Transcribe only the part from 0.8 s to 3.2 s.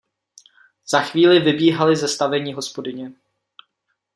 Za chvíli vybíhaly ze stavení hospodyně.